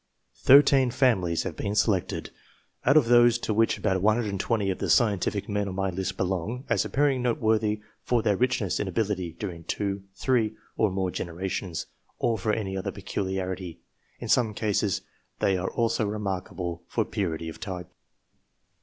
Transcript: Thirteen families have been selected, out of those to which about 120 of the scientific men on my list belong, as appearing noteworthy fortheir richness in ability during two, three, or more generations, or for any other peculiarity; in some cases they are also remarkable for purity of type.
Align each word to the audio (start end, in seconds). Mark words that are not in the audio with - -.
Thirteen 0.39 0.89
families 0.89 1.43
have 1.43 1.55
been 1.55 1.75
selected, 1.75 2.31
out 2.85 2.97
of 2.97 3.05
those 3.05 3.37
to 3.37 3.53
which 3.53 3.77
about 3.77 4.01
120 4.01 4.71
of 4.71 4.79
the 4.79 4.89
scientific 4.89 5.47
men 5.47 5.67
on 5.67 5.75
my 5.75 5.91
list 5.91 6.17
belong, 6.17 6.65
as 6.69 6.83
appearing 6.83 7.21
noteworthy 7.21 7.81
fortheir 8.03 8.35
richness 8.39 8.79
in 8.79 8.87
ability 8.87 9.33
during 9.33 9.63
two, 9.63 10.01
three, 10.15 10.55
or 10.75 10.89
more 10.89 11.11
generations, 11.11 11.85
or 12.17 12.35
for 12.39 12.51
any 12.51 12.75
other 12.75 12.91
peculiarity; 12.91 13.79
in 14.19 14.27
some 14.27 14.55
cases 14.55 15.01
they 15.37 15.55
are 15.55 15.69
also 15.69 16.07
remarkable 16.07 16.81
for 16.87 17.05
purity 17.05 17.47
of 17.47 17.59
type. 17.59 17.91